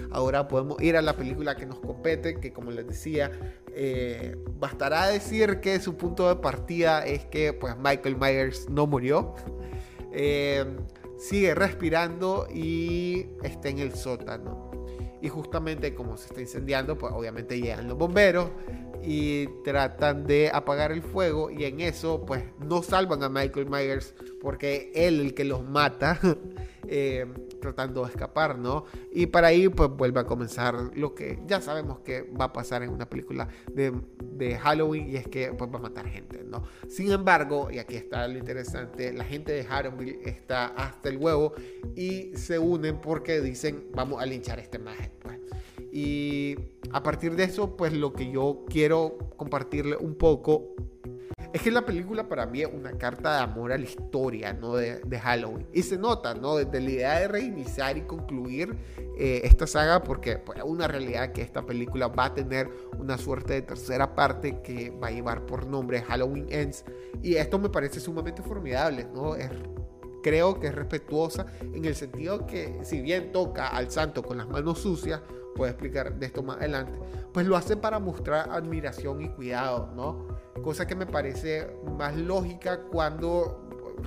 Ahora 0.09 0.47
podemos 0.47 0.81
ir 0.81 0.97
a 0.97 1.03
la 1.03 1.15
película 1.15 1.55
que 1.55 1.67
nos 1.67 1.79
compete, 1.81 2.39
que 2.39 2.51
como 2.51 2.71
les 2.71 2.87
decía, 2.87 3.31
eh, 3.75 4.35
bastará 4.59 5.05
decir 5.05 5.59
que 5.59 5.79
su 5.79 5.95
punto 5.95 6.27
de 6.27 6.37
partida 6.37 7.05
es 7.05 7.25
que 7.25 7.53
pues 7.53 7.75
Michael 7.77 8.17
Myers 8.17 8.67
no 8.71 8.87
murió. 8.87 9.35
Eh, 10.11 10.65
sigue 11.19 11.53
respirando 11.53 12.47
y 12.51 13.27
está 13.43 13.69
en 13.69 13.77
el 13.77 13.93
sótano. 13.93 14.71
Y 15.23 15.29
justamente 15.29 15.95
como 15.95 16.17
se 16.17 16.27
está 16.27 16.41
incendiando, 16.41 16.97
pues 16.97 17.13
obviamente 17.13 17.57
llegan 17.57 17.87
los 17.87 17.97
bomberos 17.97 18.51
y 19.01 19.47
tratan 19.63 20.27
de 20.27 20.51
apagar 20.53 20.91
el 20.91 21.01
fuego 21.01 21.49
y 21.49 21.63
en 21.63 21.79
eso 21.79 22.25
pues 22.25 22.43
no 22.59 22.83
salvan 22.83 23.23
a 23.23 23.29
Michael 23.29 23.69
Myers 23.69 24.13
porque 24.41 24.91
él 24.93 25.21
el 25.21 25.33
que 25.33 25.45
los 25.45 25.63
mata 25.63 26.19
eh, 26.87 27.25
tratando 27.61 28.03
de 28.03 28.11
escapar, 28.11 28.57
¿no? 28.57 28.85
Y 29.11 29.27
para 29.27 29.47
ahí 29.47 29.69
pues 29.69 29.89
vuelve 29.89 30.19
a 30.19 30.25
comenzar 30.25 30.75
lo 30.95 31.15
que 31.15 31.39
ya 31.47 31.61
sabemos 31.61 31.99
que 31.99 32.23
va 32.23 32.45
a 32.45 32.53
pasar 32.53 32.83
en 32.83 32.89
una 32.89 33.09
película 33.09 33.47
de, 33.73 33.93
de 34.21 34.57
Halloween 34.57 35.09
y 35.09 35.15
es 35.15 35.27
que 35.27 35.53
pues 35.53 35.71
va 35.71 35.77
a 35.77 35.81
matar 35.81 36.07
gente, 36.07 36.43
¿no? 36.43 36.63
Sin 36.89 37.11
embargo, 37.11 37.69
y 37.71 37.79
aquí 37.79 37.95
está 37.95 38.27
lo 38.27 38.37
interesante, 38.37 39.13
la 39.13 39.23
gente 39.23 39.51
de 39.51 39.65
Haronville 39.69 40.19
está 40.25 40.67
hasta 40.67 41.09
el 41.09 41.17
huevo 41.17 41.53
y 41.95 42.35
se 42.35 42.59
unen 42.59 42.99
porque 42.99 43.41
dicen 43.41 43.87
vamos 43.93 44.21
a 44.21 44.25
linchar 44.25 44.59
este 44.59 44.79
maje, 44.79 45.11
pues. 45.21 45.39
Y 45.91 46.57
a 46.91 47.03
partir 47.03 47.35
de 47.35 47.43
eso, 47.43 47.77
pues 47.77 47.93
lo 47.93 48.13
que 48.13 48.31
yo 48.31 48.65
quiero 48.67 49.17
compartirle 49.37 49.95
un 49.95 50.15
poco 50.15 50.73
es 51.53 51.61
que 51.61 51.69
la 51.69 51.85
película 51.85 52.27
para 52.27 52.47
mí 52.47 52.61
es 52.61 52.69
una 52.73 52.97
carta 52.97 53.35
de 53.35 53.43
amor 53.43 53.71
a 53.71 53.77
la 53.77 53.83
historia, 53.83 54.53
¿no? 54.53 54.73
De, 54.75 55.19
Halloween. 55.19 55.67
Y 55.71 55.83
se 55.83 55.99
nota, 55.99 56.33
¿no? 56.33 56.55
Desde 56.55 56.81
la 56.81 56.89
idea 56.89 57.19
de 57.19 57.27
reiniciar 57.27 57.95
y 57.95 58.01
concluir 58.01 58.75
eh, 59.19 59.41
esta 59.43 59.67
saga, 59.67 60.03
porque 60.03 60.37
pues, 60.37 60.57
es 60.57 60.63
una 60.63 60.87
realidad 60.87 61.31
que 61.31 61.43
esta 61.43 61.63
película 61.63 62.07
va 62.07 62.25
a 62.25 62.33
tener 62.33 62.71
una 62.97 63.19
suerte 63.19 63.53
de 63.53 63.61
tercera 63.61 64.15
parte 64.15 64.61
que 64.63 64.89
va 64.89 65.07
a 65.07 65.11
llevar 65.11 65.45
por 65.45 65.67
nombre 65.67 66.01
Halloween 66.01 66.47
Ends. 66.49 66.85
Y 67.21 67.35
esto 67.35 67.59
me 67.59 67.69
parece 67.69 67.99
sumamente 67.99 68.41
formidable, 68.41 69.07
¿no? 69.13 69.35
Creo 70.23 70.59
que 70.59 70.67
es 70.67 70.75
respetuosa 70.75 71.45
en 71.61 71.85
el 71.85 71.93
sentido 71.93 72.47
que 72.47 72.79
si 72.83 72.99
bien 73.01 73.31
toca 73.31 73.67
al 73.67 73.91
santo 73.91 74.23
con 74.23 74.37
las 74.37 74.47
manos 74.47 74.79
sucias, 74.79 75.21
puedo 75.53 75.69
explicar 75.69 76.15
de 76.15 76.25
esto 76.25 76.41
más 76.41 76.57
adelante, 76.57 76.97
pues 77.31 77.45
lo 77.45 77.55
hace 77.55 77.77
para 77.77 77.99
mostrar 77.99 78.49
admiración 78.49 79.21
y 79.21 79.29
cuidado, 79.29 79.91
¿no? 79.95 80.32
Cosa 80.61 80.85
que 80.85 80.95
me 80.95 81.05
parece 81.05 81.67
más 81.97 82.15
lógica 82.15 82.81
cuando 82.83 83.63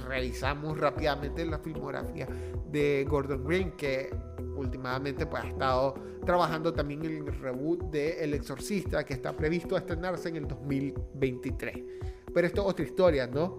revisamos 0.08 0.78
rápidamente 0.78 1.44
la 1.44 1.58
filmografía 1.58 2.28
de 2.70 3.06
Gordon 3.08 3.44
Green, 3.44 3.72
que 3.72 4.10
últimamente 4.56 5.26
pues, 5.26 5.44
ha 5.44 5.48
estado 5.48 5.94
trabajando 6.24 6.72
también 6.72 7.04
en 7.04 7.28
el 7.28 7.40
reboot 7.40 7.90
de 7.90 8.22
El 8.24 8.34
Exorcista, 8.34 9.04
que 9.04 9.14
está 9.14 9.36
previsto 9.36 9.76
a 9.76 9.78
estrenarse 9.78 10.28
en 10.28 10.36
el 10.36 10.48
2023. 10.48 11.76
Pero 12.32 12.46
esto 12.46 12.62
es 12.62 12.68
otra 12.68 12.84
historia, 12.84 13.26
¿no? 13.26 13.56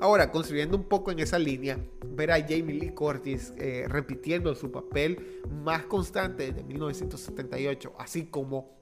Ahora, 0.00 0.30
construyendo 0.30 0.76
un 0.76 0.84
poco 0.84 1.12
en 1.12 1.20
esa 1.20 1.38
línea, 1.38 1.78
ver 2.10 2.30
a 2.32 2.40
Jamie 2.40 2.74
Lee 2.74 2.90
Curtis 2.90 3.54
eh, 3.56 3.86
repitiendo 3.88 4.54
su 4.54 4.70
papel 4.70 5.40
más 5.50 5.86
constante 5.86 6.46
desde 6.46 6.64
1978, 6.64 7.92
así 7.98 8.26
como 8.26 8.73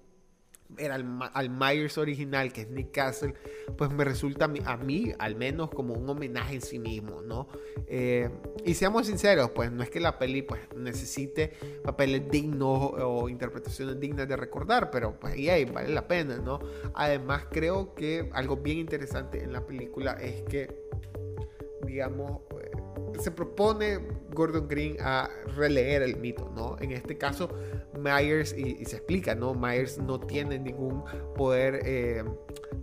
era 0.78 0.94
al, 0.94 1.50
Myers 1.50 1.98
original, 1.98 2.52
que 2.52 2.62
es 2.62 2.70
Nick 2.70 2.92
Castle, 2.92 3.34
pues 3.76 3.90
me 3.90 4.04
resulta 4.04 4.46
a 4.64 4.76
mí, 4.76 5.12
al 5.18 5.36
menos, 5.36 5.70
como 5.70 5.94
un 5.94 6.08
homenaje 6.08 6.54
en 6.54 6.62
sí 6.62 6.78
mismo, 6.78 7.22
¿no? 7.22 7.48
Eh, 7.86 8.30
y 8.64 8.74
seamos 8.74 9.06
sinceros, 9.06 9.50
pues 9.50 9.70
no 9.70 9.82
es 9.82 9.90
que 9.90 10.00
la 10.00 10.18
peli 10.18 10.42
pues, 10.42 10.60
necesite 10.76 11.52
papeles 11.84 12.30
dignos 12.30 12.92
o 12.98 13.28
interpretaciones 13.28 13.98
dignas 13.98 14.28
de 14.28 14.36
recordar, 14.36 14.90
pero 14.90 15.18
pues 15.18 15.34
ahí 15.34 15.64
vale 15.64 15.88
la 15.88 16.06
pena, 16.06 16.38
¿no? 16.38 16.60
Además, 16.94 17.46
creo 17.50 17.94
que 17.94 18.30
algo 18.32 18.56
bien 18.56 18.78
interesante 18.78 19.42
en 19.42 19.52
la 19.52 19.66
película 19.66 20.12
es 20.20 20.42
que, 20.42 20.74
digamos, 21.86 22.42
se 23.18 23.30
propone 23.30 24.00
Gordon 24.30 24.68
Green 24.68 24.96
a 25.00 25.28
releer 25.56 26.02
el 26.02 26.16
mito, 26.16 26.50
¿no? 26.54 26.76
En 26.80 26.92
este 26.92 27.18
caso, 27.18 27.48
Myers, 27.98 28.54
y, 28.56 28.84
se 28.84 28.96
explica, 28.96 29.34
¿no? 29.34 29.54
Myers 29.54 29.98
no 29.98 30.20
tiene 30.20 30.58
ningún 30.58 31.04
poder, 31.34 31.80
eh, 31.84 32.24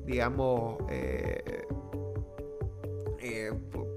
digamos, 0.05 0.77
eh, 0.89 1.63
eh, 3.21 3.51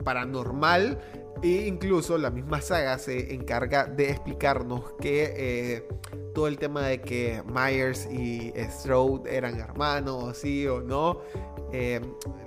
paranormal. 0.04 0.98
E 1.42 1.66
incluso 1.66 2.18
la 2.18 2.30
misma 2.30 2.60
saga 2.60 2.98
se 2.98 3.34
encarga 3.34 3.86
de 3.86 4.10
explicarnos 4.10 4.92
que 5.00 5.84
todo 6.34 6.46
el 6.46 6.56
tema 6.56 6.86
de 6.86 7.00
que 7.00 7.42
Myers 7.44 8.06
y 8.06 8.52
Strode 8.56 9.36
eran 9.36 9.58
hermanos, 9.58 10.38
sí 10.38 10.66
o 10.68 10.80
no, 10.80 11.20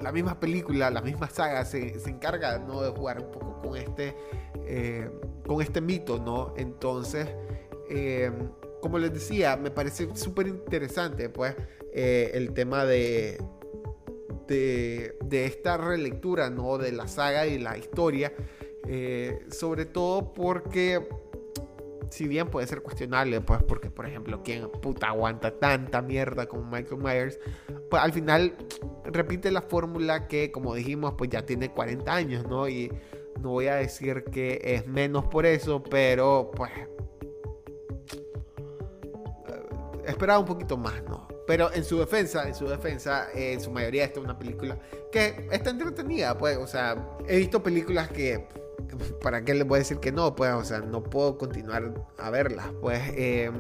la 0.01 0.11
misma 0.11 0.39
película, 0.39 0.89
la 0.89 1.01
misma 1.01 1.29
saga 1.29 1.65
se, 1.65 1.99
se 1.99 2.09
encarga 2.09 2.57
¿no? 2.59 2.81
de 2.81 2.91
jugar 2.91 3.19
un 3.19 3.31
poco 3.31 3.61
con 3.61 3.77
este, 3.77 4.15
eh, 4.67 5.09
con 5.45 5.61
este 5.61 5.81
mito, 5.81 6.19
¿no? 6.19 6.53
Entonces, 6.57 7.27
eh, 7.89 8.31
como 8.81 8.97
les 8.97 9.13
decía, 9.13 9.57
me 9.57 9.71
parece 9.71 10.15
súper 10.15 10.47
interesante, 10.47 11.29
pues, 11.29 11.55
eh, 11.93 12.31
el 12.33 12.53
tema 12.53 12.85
de, 12.85 13.41
de, 14.47 15.17
de, 15.23 15.45
esta 15.45 15.77
relectura, 15.77 16.49
¿no? 16.49 16.77
De 16.77 16.91
la 16.91 17.07
saga 17.07 17.47
y 17.47 17.59
la 17.59 17.77
historia, 17.77 18.33
sobre 19.50 19.86
todo 19.86 20.34
porque 20.34 21.08
si 22.10 22.27
bien 22.27 22.48
puede 22.48 22.65
ser 22.68 22.82
cuestionable, 22.82 23.42
pues 23.42 23.62
porque, 23.63 23.89
por 23.89 24.06
ejemplo, 24.06 24.42
¿quién 24.44 24.70
puta 24.70 25.08
aguanta 25.08 25.51
tanta 25.51 26.01
mierda 26.01 26.46
como 26.48 26.63
Michael 26.63 27.01
Myers? 27.01 27.39
Pues 27.89 28.01
al 28.01 28.13
final 28.13 28.56
repite 29.04 29.51
la 29.51 29.62
fórmula 29.62 30.27
que, 30.27 30.51
como 30.51 30.74
dijimos, 30.75 31.15
pues 31.18 31.30
ya 31.30 31.46
tiene 31.46 31.72
40 31.72 32.13
años, 32.13 32.48
¿no? 32.48 32.70
Y 32.70 32.92
no 33.42 33.50
voy 33.50 33.68
a 33.68 33.75
decir 33.75 34.24
que 34.32 34.62
es 34.63 34.88
menos 34.88 35.25
por 35.25 35.46
eso, 35.46 35.84
pero 35.84 36.51
pues 36.56 36.72
eh, 36.72 36.88
esperaba 40.06 40.39
un 40.39 40.46
poquito 40.46 40.77
más, 40.77 41.04
¿no? 41.04 41.27
Pero 41.46 41.72
en 41.74 41.84
su 41.84 42.00
defensa, 42.00 42.48
en 42.48 42.56
su 42.56 42.68
defensa, 42.68 43.27
en 43.34 43.60
su 43.60 43.72
mayoría 43.72 44.06
esta 44.06 44.20
es 44.20 44.25
una 44.25 44.39
película 44.39 44.80
que 45.12 45.48
está 45.51 45.70
entretenida, 45.70 46.38
pues, 46.38 46.58
o 46.58 46.65
sea, 46.65 47.18
he 47.27 47.38
visto 47.38 47.62
películas 47.62 48.10
que, 48.10 48.48
¿para 49.22 49.44
qué 49.44 49.63
voy 49.63 49.77
a 49.77 49.80
decir 49.80 50.00
que 50.00 50.12
no? 50.12 50.36
Pues, 50.36 50.51
o 50.54 50.63
sea, 50.63 50.80
no 50.80 51.04
puedo 51.04 51.38
continuar 51.38 51.94
a 52.18 52.30
verlas, 52.30 52.68
pues, 52.82 53.01
eh, 53.15 53.51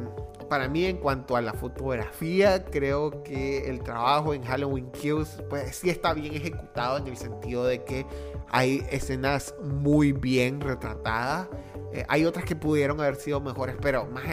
para 0.49 0.67
mí 0.67 0.85
en 0.85 0.97
cuanto 0.97 1.35
a 1.35 1.41
la 1.41 1.53
fotografía, 1.53 2.65
creo 2.65 3.23
que 3.23 3.69
el 3.69 3.81
trabajo 3.81 4.33
en 4.33 4.43
Halloween 4.43 4.91
Kills, 4.91 5.41
pues 5.49 5.75
sí 5.75 5.89
está 5.89 6.13
bien 6.13 6.33
ejecutado 6.35 6.97
en 6.97 7.07
el 7.07 7.17
sentido 7.17 7.65
de 7.65 7.83
que 7.83 8.05
hay 8.49 8.85
escenas 8.89 9.55
muy 9.61 10.11
bien 10.11 10.61
retratadas. 10.61 11.47
Eh, 11.93 12.05
hay 12.07 12.25
otras 12.25 12.45
que 12.45 12.55
pudieron 12.55 12.99
haber 12.99 13.15
sido 13.15 13.39
mejores, 13.41 13.75
pero 13.81 14.05
más, 14.05 14.25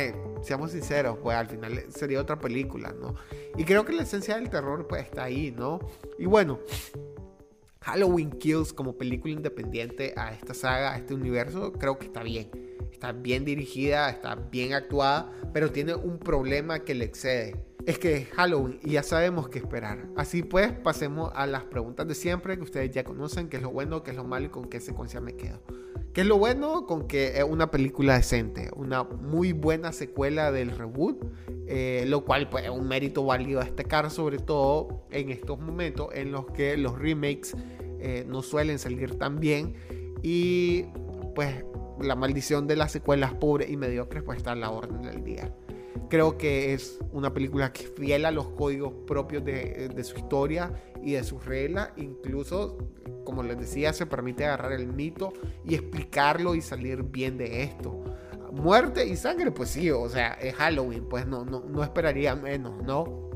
seamos 0.42 0.72
sinceros, 0.72 1.18
pues 1.22 1.36
al 1.36 1.46
final 1.46 1.84
sería 1.88 2.20
otra 2.20 2.38
película, 2.38 2.92
¿no? 2.92 3.14
Y 3.56 3.64
creo 3.64 3.84
que 3.84 3.92
la 3.92 4.02
esencia 4.02 4.36
del 4.36 4.50
terror 4.50 4.86
pues 4.86 5.04
está 5.04 5.24
ahí, 5.24 5.52
¿no? 5.56 5.80
Y 6.18 6.26
bueno, 6.26 6.58
Halloween 7.82 8.30
Kills 8.30 8.72
como 8.72 8.96
película 8.96 9.34
independiente 9.34 10.14
a 10.16 10.32
esta 10.32 10.54
saga, 10.54 10.94
a 10.94 10.96
este 10.96 11.14
universo, 11.14 11.72
creo 11.72 11.98
que 11.98 12.06
está 12.06 12.22
bien. 12.22 12.50
Está 12.92 13.12
bien 13.12 13.44
dirigida, 13.44 14.08
está 14.10 14.36
bien 14.36 14.74
actuada, 14.74 15.32
pero 15.52 15.72
tiene 15.72 15.94
un 15.94 16.18
problema 16.18 16.80
que 16.80 16.94
le 16.94 17.04
excede. 17.04 17.56
Es 17.84 17.98
que 17.98 18.16
es 18.16 18.28
Halloween 18.28 18.78
y 18.84 18.92
ya 18.92 19.02
sabemos 19.02 19.48
qué 19.48 19.58
esperar. 19.58 20.06
Así 20.16 20.44
pues, 20.44 20.72
pasemos 20.72 21.32
a 21.34 21.46
las 21.48 21.64
preguntas 21.64 22.06
de 22.06 22.14
siempre 22.14 22.56
que 22.56 22.62
ustedes 22.62 22.92
ya 22.92 23.02
conocen, 23.02 23.48
qué 23.48 23.56
es 23.56 23.62
lo 23.62 23.70
bueno, 23.70 24.04
qué 24.04 24.12
es 24.12 24.16
lo 24.16 24.22
malo 24.22 24.46
y 24.46 24.50
con 24.50 24.68
qué 24.68 24.78
secuencia 24.78 25.20
me 25.20 25.34
quedo. 25.34 25.60
¿Qué 26.12 26.20
es 26.20 26.26
lo 26.26 26.36
bueno? 26.36 26.84
Con 26.84 27.08
que 27.08 27.38
es 27.38 27.44
una 27.44 27.70
película 27.70 28.14
decente, 28.16 28.68
una 28.76 29.02
muy 29.02 29.52
buena 29.52 29.92
secuela 29.92 30.52
del 30.52 30.70
reboot, 30.70 31.24
eh, 31.66 32.04
lo 32.06 32.26
cual 32.26 32.50
pues, 32.50 32.64
es 32.64 32.70
un 32.70 32.86
mérito 32.86 33.24
válido 33.24 33.60
a 33.60 33.64
destacar, 33.64 34.10
sobre 34.10 34.36
todo 34.36 35.06
en 35.10 35.30
estos 35.30 35.58
momentos 35.58 36.08
en 36.12 36.30
los 36.30 36.46
que 36.48 36.76
los 36.76 36.98
remakes 36.98 37.56
eh, 37.98 38.26
no 38.28 38.42
suelen 38.42 38.78
salir 38.78 39.16
tan 39.16 39.40
bien 39.40 39.74
y 40.22 40.84
pues 41.34 41.64
la 41.98 42.14
maldición 42.14 42.66
de 42.66 42.76
las 42.76 42.92
secuelas 42.92 43.32
pobres 43.32 43.70
y 43.70 43.78
mediocres 43.78 44.22
pues 44.22 44.36
está 44.36 44.52
a 44.52 44.56
la 44.56 44.70
orden 44.70 45.00
del 45.00 45.24
día. 45.24 45.50
Creo 46.10 46.36
que 46.36 46.74
es 46.74 46.98
una 47.12 47.32
película 47.32 47.72
que 47.72 47.84
fiel 47.84 48.26
a 48.26 48.30
los 48.30 48.50
códigos 48.50 48.92
propios 49.06 49.42
de, 49.46 49.88
de 49.88 50.04
su 50.04 50.18
historia 50.18 50.74
y 51.02 51.12
de 51.12 51.24
sus 51.24 51.46
reglas. 51.46 51.90
Incluso, 51.96 52.76
como 53.24 53.42
les 53.42 53.58
decía, 53.58 53.92
se 53.92 54.06
permite 54.06 54.44
agarrar 54.44 54.72
el 54.72 54.86
mito 54.86 55.32
y 55.64 55.74
explicarlo 55.74 56.54
y 56.54 56.60
salir 56.60 57.02
bien 57.02 57.38
de 57.38 57.62
esto. 57.62 58.02
Muerte 58.52 59.06
y 59.06 59.16
sangre, 59.16 59.50
pues 59.50 59.70
sí, 59.70 59.90
o 59.90 60.08
sea, 60.08 60.32
es 60.34 60.54
Halloween, 60.54 61.08
pues 61.08 61.26
no, 61.26 61.44
no, 61.44 61.60
no 61.60 61.82
esperaría 61.82 62.36
menos, 62.36 62.82
¿no? 62.82 63.30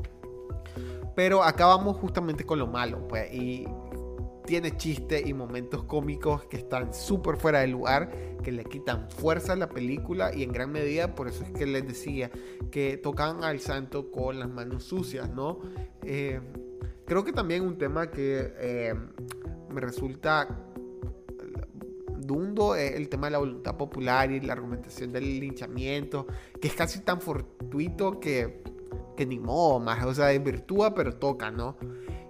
Pero 1.15 1.43
acá 1.43 1.65
vamos 1.65 1.97
justamente 1.97 2.45
con 2.45 2.59
lo 2.59 2.67
malo, 2.67 3.07
pues, 3.07 3.33
y 3.33 3.65
tiene 4.47 4.75
chistes 4.77 5.27
y 5.27 5.33
momentos 5.33 5.83
cómicos 5.83 6.45
que 6.45 6.57
están 6.57 6.93
súper 6.93 7.37
fuera 7.37 7.59
de 7.59 7.67
lugar, 7.67 8.09
que 8.43 8.51
le 8.51 8.63
quitan 8.63 9.11
fuerza 9.11 9.53
a 9.53 9.55
la 9.57 9.69
película 9.69 10.33
y 10.33 10.41
en 10.41 10.53
gran 10.53 10.71
medida 10.71 11.13
por 11.13 11.27
eso 11.27 11.43
es 11.43 11.51
que 11.51 11.67
les 11.67 11.85
decía 11.85 12.31
que 12.71 12.97
tocan 12.97 13.43
al 13.43 13.59
santo 13.59 14.09
con 14.09 14.39
las 14.39 14.49
manos 14.49 14.85
sucias, 14.85 15.29
¿no? 15.29 15.59
Eh, 16.01 16.39
creo 17.05 17.23
que 17.23 17.33
también 17.33 17.63
un 17.63 17.77
tema 17.77 18.09
que 18.09 18.53
eh, 18.57 18.95
me 19.69 19.81
resulta 19.81 20.47
dundo 22.27 22.75
es 22.75 22.93
el 22.95 23.09
tema 23.09 23.27
de 23.27 23.31
la 23.31 23.37
voluntad 23.39 23.77
popular 23.77 24.31
y 24.31 24.41
la 24.41 24.53
argumentación 24.53 25.11
del 25.11 25.39
linchamiento, 25.39 26.27
que 26.61 26.67
es 26.67 26.73
casi 26.73 26.99
tan 26.99 27.21
fortuito 27.21 28.19
que, 28.19 28.61
que 29.15 29.25
ni 29.25 29.39
modo, 29.39 29.83
o 30.05 30.13
sea, 30.13 30.27
desvirtúa 30.27 30.93
pero 30.93 31.15
toca, 31.15 31.49
¿no? 31.49 31.77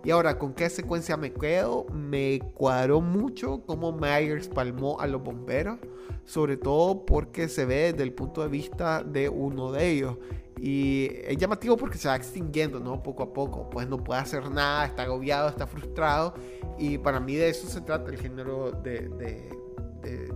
Y 0.03 0.11
ahora, 0.11 0.37
¿con 0.37 0.53
qué 0.53 0.69
secuencia 0.69 1.17
me 1.17 1.33
quedo? 1.33 1.85
Me 1.91 2.39
cuadró 2.53 3.01
mucho 3.01 3.63
cómo 3.65 3.91
Myers 3.91 4.47
palmó 4.47 4.99
a 4.99 5.07
los 5.07 5.21
bomberos, 5.21 5.79
sobre 6.25 6.57
todo 6.57 7.05
porque 7.05 7.49
se 7.49 7.65
ve 7.65 7.91
desde 7.91 8.03
el 8.03 8.13
punto 8.13 8.41
de 8.41 8.47
vista 8.47 9.03
de 9.03 9.27
uno 9.27 9.71
de 9.71 9.89
ellos. 9.89 10.17
Y 10.59 11.09
es 11.25 11.37
llamativo 11.37 11.77
porque 11.77 11.97
se 11.97 12.07
va 12.07 12.15
extinguiendo, 12.15 12.79
¿no? 12.79 13.03
Poco 13.03 13.23
a 13.23 13.33
poco. 13.33 13.69
Pues 13.69 13.87
no 13.87 14.03
puede 14.03 14.21
hacer 14.21 14.49
nada, 14.49 14.85
está 14.85 15.03
agobiado, 15.03 15.49
está 15.49 15.67
frustrado. 15.67 16.33
Y 16.79 16.97
para 16.97 17.19
mí 17.19 17.35
de 17.35 17.49
eso 17.49 17.67
se 17.67 17.81
trata 17.81 18.09
el 18.09 18.17
género 18.17 18.71
de, 18.71 19.09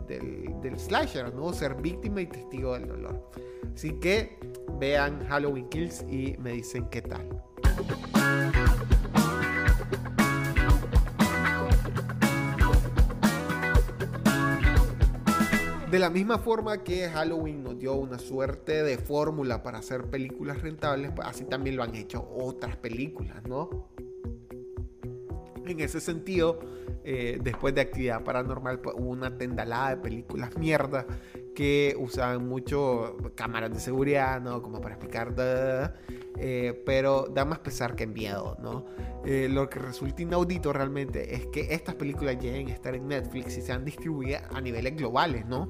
del, 0.07 0.61
del, 0.61 0.79
slasher, 0.79 1.33
¿no? 1.33 1.53
Ser 1.53 1.75
víctima 1.75 2.21
y 2.21 2.27
testigo 2.27 2.73
del 2.73 2.87
dolor. 2.87 3.31
Así 3.73 3.93
que 3.99 4.37
vean 4.79 5.25
Halloween 5.27 5.69
Kills 5.69 6.03
y 6.09 6.35
me 6.39 6.51
dicen 6.51 6.87
qué 6.89 7.01
tal. 7.01 7.27
De 15.91 15.99
la 15.99 16.09
misma 16.09 16.39
forma 16.39 16.85
que 16.85 17.09
Halloween 17.09 17.63
nos 17.63 17.77
dio 17.77 17.95
una 17.95 18.17
suerte 18.17 18.81
de 18.81 18.97
fórmula 18.97 19.61
para 19.61 19.79
hacer 19.79 20.05
películas 20.05 20.61
rentables, 20.61 21.11
pues 21.13 21.27
así 21.27 21.43
también 21.43 21.75
lo 21.75 21.83
han 21.83 21.93
hecho 21.95 22.25
otras 22.33 22.77
películas, 22.77 23.43
¿no? 23.45 23.89
En 25.65 25.79
ese 25.81 25.99
sentido, 25.99 26.59
eh, 27.03 27.39
después 27.43 27.75
de 27.75 27.81
Actividad 27.81 28.23
Paranormal, 28.23 28.79
pues, 28.79 28.95
hubo 28.97 29.09
una 29.09 29.37
tendalada 29.37 29.89
de 29.89 29.97
películas 29.97 30.55
mierda 30.57 31.05
que 31.61 31.95
usaban 31.99 32.47
mucho 32.47 33.17
cámaras 33.35 33.71
de 33.71 33.79
seguridad, 33.79 34.41
¿no? 34.41 34.63
Como 34.63 34.81
para 34.81 34.95
explicar, 34.95 35.31
eh, 36.39 36.81
pero 36.87 37.27
da 37.31 37.45
más 37.45 37.59
pesar 37.59 37.95
que 37.95 38.07
miedo, 38.07 38.57
¿no? 38.59 38.83
Eh, 39.23 39.47
lo 39.47 39.69
que 39.69 39.77
resulta 39.77 40.23
inaudito 40.23 40.73
realmente 40.73 41.35
es 41.35 41.45
que 41.45 41.71
estas 41.75 41.93
películas 41.93 42.39
lleguen 42.39 42.69
a 42.69 42.71
estar 42.71 42.95
en 42.95 43.07
Netflix 43.07 43.59
y 43.59 43.61
sean 43.61 43.85
distribuidas 43.85 44.41
a 44.51 44.59
niveles 44.59 44.95
globales, 44.95 45.45
¿no? 45.45 45.69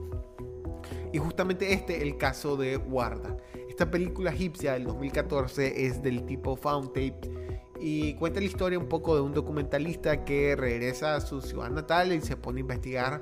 Y 1.12 1.17
justamente 1.17 1.74
este 1.74 1.98
es 1.98 2.03
el 2.03 2.15
caso 2.15 2.55
de 2.55 2.77
Guarda. 2.77 3.36
Esta 3.67 3.91
película 3.91 4.31
egipcia 4.31 4.71
del 4.71 4.86
2014 4.86 5.88
es 5.88 6.01
del 6.01 6.25
tipo 6.25 6.55
found 6.55 6.93
tape 6.93 7.19
y 7.81 8.13
cuenta 8.13 8.39
la 8.39 8.45
historia 8.45 8.77
un 8.77 8.88
poco 8.88 9.15
de 9.15 9.21
un 9.21 9.33
documentalista 9.33 10.24
que 10.24 10.55
regresa 10.55 11.15
a 11.15 11.19
su 11.19 11.41
ciudad 11.41 11.69
natal 11.69 12.13
y 12.13 12.21
se 12.21 12.38
pone 12.38 12.60
a 12.60 12.62
investigar 12.62 13.21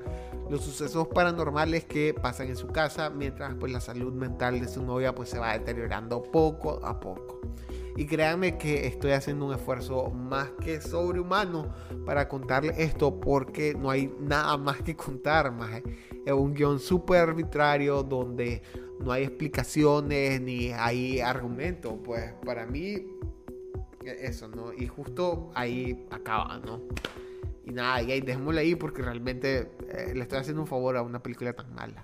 los 0.49 0.63
sucesos 0.63 1.07
paranormales 1.07 1.85
que 1.85 2.13
pasan 2.13 2.47
en 2.47 2.55
su 2.55 2.67
casa 2.67 3.09
mientras 3.09 3.53
pues 3.55 3.71
la 3.71 3.81
salud 3.81 4.13
mental 4.13 4.59
de 4.59 4.67
su 4.67 4.83
novia 4.83 5.13
pues 5.13 5.29
se 5.29 5.39
va 5.39 5.53
deteriorando 5.53 6.23
poco 6.23 6.79
a 6.83 6.99
poco. 6.99 7.39
Y 7.95 8.05
créanme 8.05 8.57
que 8.57 8.87
estoy 8.87 9.11
haciendo 9.11 9.45
un 9.45 9.53
esfuerzo 9.53 10.09
más 10.09 10.51
que 10.61 10.79
sobrehumano 10.79 11.73
para 12.05 12.29
contarle 12.29 12.73
esto 12.77 13.19
porque 13.19 13.73
no 13.73 13.89
hay 13.89 14.13
nada 14.19 14.55
más 14.57 14.81
que 14.81 14.95
contar 14.95 15.51
más. 15.51 15.81
Es 16.25 16.33
un 16.33 16.53
guion 16.53 16.79
súper 16.79 17.17
arbitrario 17.17 18.01
donde 18.03 18.61
no 19.01 19.11
hay 19.11 19.23
explicaciones 19.23 20.39
ni 20.39 20.71
hay 20.71 21.19
argumentos. 21.19 21.95
Pues 22.03 22.31
para 22.45 22.65
mí 22.65 23.05
eso, 24.05 24.47
¿no? 24.47 24.71
Y 24.73 24.87
justo 24.87 25.51
ahí 25.53 26.05
acaba, 26.09 26.57
¿no? 26.59 26.81
Y 27.69 27.71
nada, 27.71 28.01
y 28.01 28.11
ahí 28.11 28.23
ahí 28.57 28.73
porque 28.73 29.03
realmente 29.03 29.69
eh, 29.89 30.13
le 30.15 30.21
estoy 30.21 30.39
haciendo 30.39 30.63
un 30.63 30.67
favor 30.67 30.97
a 30.97 31.03
una 31.03 31.21
película 31.21 31.53
tan 31.53 31.71
mala. 31.75 32.01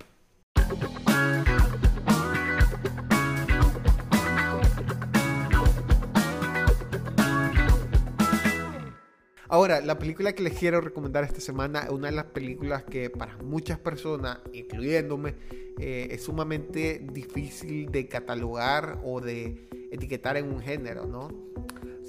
Ahora, 9.48 9.82
la 9.82 9.98
película 9.98 10.34
que 10.34 10.44
les 10.44 10.54
quiero 10.54 10.82
recomendar 10.82 11.24
esta 11.24 11.40
semana 11.40 11.80
es 11.80 11.90
una 11.90 12.10
de 12.10 12.16
las 12.16 12.26
películas 12.26 12.84
que 12.84 13.10
para 13.10 13.36
muchas 13.38 13.80
personas, 13.80 14.42
incluyéndome, 14.54 15.34
eh, 15.80 16.10
es 16.12 16.24
sumamente 16.24 17.02
difícil 17.12 17.92
de 17.92 18.08
catalogar 18.08 19.00
o 19.04 19.20
de 19.20 19.68
etiquetar 19.92 20.38
en 20.38 20.54
un 20.54 20.62
género, 20.62 21.08
¿no? 21.08 21.30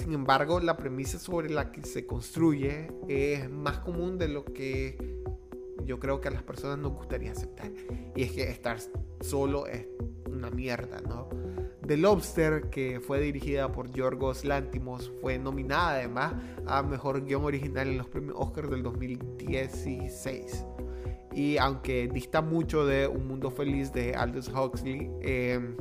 Sin 0.06 0.14
embargo, 0.14 0.60
la 0.60 0.76
premisa 0.76 1.18
sobre 1.18 1.50
la 1.50 1.72
que 1.72 1.82
se 1.82 2.06
construye 2.06 2.86
es 3.08 3.50
más 3.50 3.80
común 3.80 4.18
de 4.18 4.28
lo 4.28 4.44
que 4.44 4.96
yo 5.84 5.98
creo 5.98 6.20
que 6.20 6.28
a 6.28 6.30
las 6.30 6.44
personas 6.44 6.78
nos 6.78 6.92
gustaría 6.92 7.32
aceptar. 7.32 7.72
Y 8.14 8.22
es 8.22 8.30
que 8.30 8.44
estar 8.44 8.78
solo 9.20 9.66
es 9.66 9.84
una 10.30 10.48
mierda, 10.48 11.00
¿no? 11.00 11.28
The 11.84 11.96
Lobster, 11.96 12.70
que 12.70 13.00
fue 13.00 13.20
dirigida 13.20 13.72
por 13.72 13.90
Yorgos 13.90 14.44
Lantimos, 14.44 15.10
fue 15.20 15.40
nominada 15.40 15.94
además 15.94 16.34
a 16.68 16.84
Mejor 16.84 17.24
Guión 17.24 17.42
Original 17.42 17.88
en 17.88 17.98
los 17.98 18.06
premios 18.06 18.36
Oscar 18.38 18.70
del 18.70 18.84
2016. 18.84 20.64
Y 21.34 21.58
aunque 21.58 22.06
dista 22.06 22.42
mucho 22.42 22.86
de 22.86 23.08
Un 23.08 23.26
Mundo 23.26 23.50
Feliz 23.50 23.92
de 23.92 24.14
Aldous 24.14 24.52
Huxley, 24.54 25.10
eh, 25.20 25.74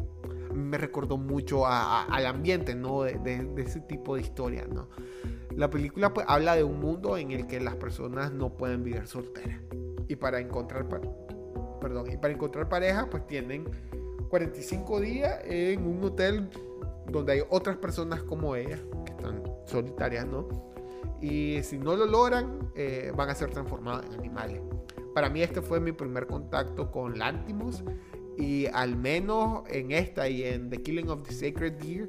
me 0.55 0.77
recordó 0.77 1.17
mucho 1.17 1.67
al 1.67 2.25
ambiente, 2.25 2.75
¿no? 2.75 3.03
De, 3.03 3.49
ese 3.57 3.81
tipo 3.81 4.15
de 4.15 4.21
historias, 4.21 4.67
¿no? 4.69 4.87
La 5.55 5.69
película 5.69 6.13
pues, 6.13 6.25
habla 6.29 6.55
de 6.55 6.63
un 6.63 6.79
mundo 6.79 7.17
en 7.17 7.31
el 7.31 7.47
que 7.47 7.59
las 7.59 7.75
personas 7.75 8.31
no 8.31 8.57
pueden 8.57 8.83
vivir 8.83 9.07
solteras. 9.07 9.59
Y 10.07 10.15
para 10.15 10.39
encontrar, 10.39 10.87
perdón, 11.79 12.11
y 12.11 12.17
para 12.17 12.33
encontrar 12.33 12.67
pareja, 12.69 13.07
pues 13.09 13.25
tienen 13.27 13.65
45 14.29 14.99
días 14.99 15.39
en 15.45 15.85
un 15.85 16.03
hotel 16.03 16.49
donde 17.09 17.33
hay 17.33 17.41
otras 17.49 17.77
personas 17.77 18.23
como 18.23 18.55
ellas, 18.55 18.81
que 19.05 19.11
están 19.11 19.43
solitarias, 19.65 20.25
¿no? 20.25 20.47
Y 21.21 21.61
si 21.63 21.77
no 21.77 21.95
lo 21.95 22.05
logran, 22.05 22.71
eh, 22.75 23.11
van 23.15 23.29
a 23.29 23.35
ser 23.35 23.49
transformados 23.51 24.05
en 24.05 24.13
animales. 24.19 24.61
Para 25.13 25.29
mí 25.29 25.41
este 25.41 25.61
fue 25.61 25.79
mi 25.79 25.93
primer 25.93 26.27
contacto 26.27 26.91
con 26.91 27.17
Lantimos 27.17 27.83
y 28.37 28.67
al 28.67 28.95
menos 28.95 29.63
en 29.69 29.91
esta 29.91 30.27
y 30.29 30.43
en 30.43 30.69
The 30.69 30.81
Killing 30.81 31.09
of 31.09 31.23
the 31.23 31.33
Sacred 31.33 31.73
Deer 31.73 32.07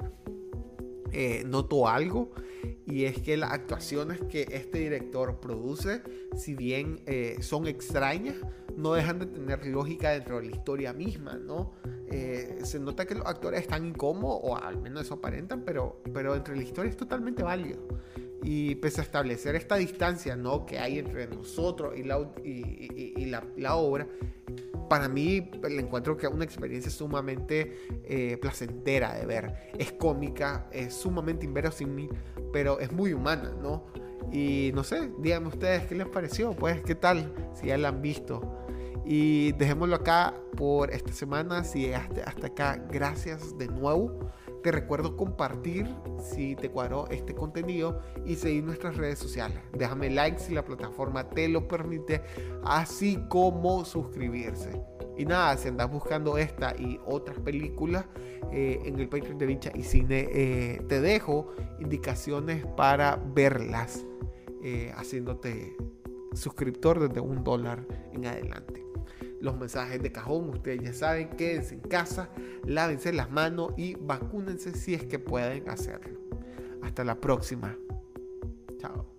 eh, 1.11 1.43
noto 1.45 1.87
algo 1.87 2.31
y 2.85 3.05
es 3.05 3.19
que 3.19 3.37
las 3.37 3.51
actuaciones 3.51 4.21
que 4.29 4.47
este 4.51 4.79
director 4.79 5.39
produce, 5.39 6.01
si 6.35 6.55
bien 6.55 7.01
eh, 7.05 7.37
son 7.41 7.67
extrañas, 7.67 8.35
no 8.77 8.93
dejan 8.93 9.19
de 9.19 9.25
tener 9.25 9.65
lógica 9.65 10.11
dentro 10.11 10.39
de 10.39 10.47
la 10.47 10.55
historia 10.55 10.93
misma, 10.93 11.35
¿no? 11.35 11.73
Eh, 12.09 12.59
se 12.63 12.79
nota 12.79 13.05
que 13.05 13.15
los 13.15 13.25
actores 13.25 13.61
están 13.61 13.85
incómodos, 13.85 14.39
o 14.43 14.55
al 14.55 14.77
menos 14.77 15.03
eso 15.03 15.15
aparentan, 15.15 15.63
pero, 15.65 16.01
pero 16.13 16.35
entre 16.35 16.55
la 16.55 16.63
historia 16.63 16.89
es 16.89 16.97
totalmente 16.97 17.43
válido. 17.43 17.79
Y 18.43 18.75
pese 18.75 19.01
a 19.01 19.03
establecer 19.03 19.55
esta 19.55 19.75
distancia 19.75 20.35
¿no? 20.35 20.65
que 20.65 20.77
hay 20.77 20.99
entre 20.99 21.27
nosotros 21.27 21.97
y 21.97 22.03
la, 22.03 22.19
y, 22.43 23.13
y 23.17 23.25
la, 23.25 23.43
la 23.57 23.75
obra, 23.75 24.07
para 24.89 25.07
mí 25.09 25.51
le 25.67 25.81
encuentro 25.81 26.17
que 26.17 26.27
es 26.27 26.33
una 26.33 26.43
experiencia 26.43 26.91
sumamente 26.91 27.87
eh, 28.03 28.37
placentera 28.37 29.13
de 29.15 29.25
ver. 29.25 29.71
Es 29.77 29.91
cómica, 29.91 30.67
es 30.71 30.93
sumamente 30.93 31.45
inverosímil, 31.45 32.09
pero 32.53 32.79
es 32.79 32.91
muy 32.91 33.13
humana, 33.13 33.53
¿no? 33.61 33.85
Y 34.31 34.71
no 34.73 34.83
sé, 34.83 35.09
díganme 35.19 35.47
ustedes 35.47 35.85
qué 35.85 35.95
les 35.95 36.07
pareció, 36.07 36.51
pues 36.51 36.81
qué 36.81 36.95
tal, 36.95 37.33
si 37.53 37.67
ya 37.67 37.77
la 37.77 37.89
han 37.89 38.01
visto. 38.01 38.65
Y 39.09 39.53
dejémoslo 39.53 39.95
acá 39.95 40.33
por 40.57 40.91
esta 40.91 41.13
semana. 41.13 41.63
Si 41.63 41.79
llegaste 41.79 42.21
hasta 42.23 42.47
acá, 42.47 42.85
gracias 42.91 43.57
de 43.57 43.67
nuevo. 43.67 44.29
Te 44.63 44.71
recuerdo 44.71 45.15
compartir 45.15 45.87
si 46.19 46.55
te 46.55 46.69
cuadró 46.69 47.07
este 47.09 47.33
contenido 47.33 48.01
y 48.25 48.35
seguir 48.35 48.63
nuestras 48.63 48.97
redes 48.97 49.19
sociales. 49.19 49.59
Déjame 49.73 50.09
like 50.09 50.39
si 50.39 50.53
la 50.53 50.65
plataforma 50.65 51.29
te 51.29 51.47
lo 51.47 51.67
permite, 51.67 52.21
así 52.63 53.19
como 53.29 53.85
suscribirse. 53.85 54.81
Y 55.17 55.25
nada, 55.25 55.57
si 55.57 55.67
andas 55.67 55.91
buscando 55.91 56.37
esta 56.37 56.75
y 56.75 56.99
otras 57.05 57.39
películas 57.39 58.05
eh, 58.51 58.81
en 58.85 58.99
el 58.99 59.09
Patreon 59.09 59.37
de 59.37 59.45
Vincha 59.45 59.71
y 59.73 59.83
Cine, 59.83 60.27
eh, 60.31 60.81
te 60.87 61.01
dejo 61.01 61.53
indicaciones 61.79 62.65
para 62.75 63.15
verlas, 63.33 64.05
eh, 64.63 64.91
haciéndote 64.95 65.75
suscriptor 66.33 66.99
desde 66.99 67.19
un 67.19 67.43
dólar 67.43 67.85
en 68.13 68.25
adelante 68.25 68.86
los 69.39 69.57
mensajes 69.57 70.01
de 70.01 70.11
cajón. 70.11 70.49
Ustedes 70.49 70.81
ya 70.81 70.93
saben, 70.93 71.29
quédense 71.29 71.75
en 71.75 71.81
casa, 71.81 72.29
lávense 72.65 73.13
las 73.13 73.31
manos 73.31 73.73
y 73.77 73.95
vacúnense 73.95 74.73
si 74.73 74.93
es 74.93 75.03
que 75.03 75.19
pueden 75.19 75.69
hacerlo. 75.69 76.19
Hasta 76.81 77.03
la 77.03 77.19
próxima. 77.19 77.77
Chao. 78.77 79.16